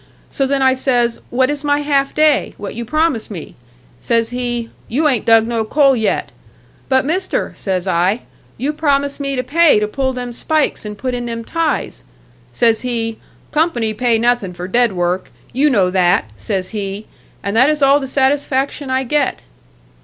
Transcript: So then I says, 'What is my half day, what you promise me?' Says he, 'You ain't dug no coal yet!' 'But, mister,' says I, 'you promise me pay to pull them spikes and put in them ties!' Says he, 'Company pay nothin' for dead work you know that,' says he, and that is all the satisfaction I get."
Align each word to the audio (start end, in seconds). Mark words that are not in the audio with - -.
So 0.31 0.47
then 0.47 0.63
I 0.63 0.73
says, 0.73 1.21
'What 1.29 1.51
is 1.51 1.63
my 1.63 1.81
half 1.81 2.15
day, 2.15 2.55
what 2.57 2.73
you 2.73 2.83
promise 2.85 3.29
me?' 3.29 3.53
Says 3.99 4.29
he, 4.31 4.71
'You 4.87 5.07
ain't 5.07 5.27
dug 5.27 5.45
no 5.45 5.63
coal 5.63 5.95
yet!' 5.95 6.31
'But, 6.89 7.05
mister,' 7.05 7.53
says 7.55 7.87
I, 7.87 8.21
'you 8.57 8.73
promise 8.73 9.19
me 9.19 9.39
pay 9.43 9.77
to 9.79 9.87
pull 9.87 10.11
them 10.11 10.33
spikes 10.33 10.85
and 10.85 10.97
put 10.97 11.13
in 11.13 11.27
them 11.27 11.43
ties!' 11.45 12.03
Says 12.51 12.81
he, 12.81 13.19
'Company 13.51 13.93
pay 13.93 14.17
nothin' 14.17 14.55
for 14.55 14.67
dead 14.67 14.93
work 14.93 15.31
you 15.53 15.69
know 15.69 15.91
that,' 15.91 16.31
says 16.35 16.69
he, 16.69 17.05
and 17.43 17.55
that 17.55 17.69
is 17.69 17.83
all 17.83 17.99
the 17.99 18.07
satisfaction 18.07 18.89
I 18.89 19.03
get." 19.03 19.43